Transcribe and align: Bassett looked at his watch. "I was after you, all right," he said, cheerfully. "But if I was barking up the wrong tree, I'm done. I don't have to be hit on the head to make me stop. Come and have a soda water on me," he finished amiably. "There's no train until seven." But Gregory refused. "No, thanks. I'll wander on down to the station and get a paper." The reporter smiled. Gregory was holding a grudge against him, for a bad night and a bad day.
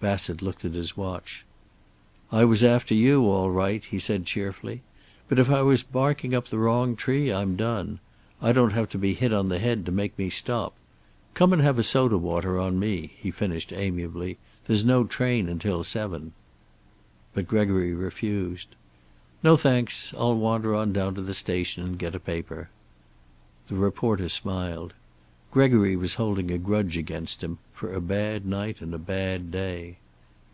Bassett 0.00 0.42
looked 0.42 0.66
at 0.66 0.74
his 0.74 0.98
watch. 0.98 1.46
"I 2.30 2.44
was 2.44 2.62
after 2.62 2.94
you, 2.94 3.24
all 3.24 3.50
right," 3.50 3.82
he 3.82 3.98
said, 3.98 4.26
cheerfully. 4.26 4.82
"But 5.30 5.38
if 5.38 5.48
I 5.48 5.62
was 5.62 5.82
barking 5.82 6.34
up 6.34 6.48
the 6.48 6.58
wrong 6.58 6.94
tree, 6.94 7.32
I'm 7.32 7.56
done. 7.56 8.00
I 8.42 8.52
don't 8.52 8.74
have 8.74 8.90
to 8.90 8.98
be 8.98 9.14
hit 9.14 9.32
on 9.32 9.48
the 9.48 9.58
head 9.58 9.86
to 9.86 9.92
make 9.92 10.18
me 10.18 10.28
stop. 10.28 10.74
Come 11.32 11.54
and 11.54 11.62
have 11.62 11.78
a 11.78 11.82
soda 11.82 12.18
water 12.18 12.58
on 12.60 12.78
me," 12.78 13.14
he 13.16 13.30
finished 13.30 13.72
amiably. 13.72 14.36
"There's 14.66 14.84
no 14.84 15.04
train 15.04 15.48
until 15.48 15.82
seven." 15.82 16.34
But 17.32 17.48
Gregory 17.48 17.94
refused. 17.94 18.76
"No, 19.42 19.56
thanks. 19.56 20.12
I'll 20.18 20.36
wander 20.36 20.74
on 20.74 20.92
down 20.92 21.14
to 21.14 21.22
the 21.22 21.32
station 21.32 21.82
and 21.82 21.98
get 21.98 22.14
a 22.14 22.20
paper." 22.20 22.68
The 23.68 23.76
reporter 23.76 24.28
smiled. 24.28 24.92
Gregory 25.50 25.94
was 25.94 26.14
holding 26.14 26.50
a 26.50 26.58
grudge 26.58 26.96
against 26.96 27.40
him, 27.44 27.58
for 27.72 27.94
a 27.94 28.00
bad 28.00 28.44
night 28.44 28.80
and 28.80 28.92
a 28.92 28.98
bad 28.98 29.52
day. 29.52 29.96